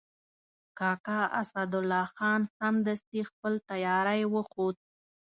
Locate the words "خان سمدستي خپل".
2.15-3.53